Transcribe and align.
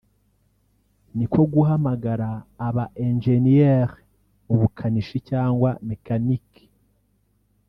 niko 1.15 1.39
guhamagara 1.53 2.29
aba 2.67 2.85
ingenieurs 3.07 3.95
mu 4.45 4.55
bukanishi 4.61 5.17
cyangwa 5.29 5.69
mechnique 5.87 6.61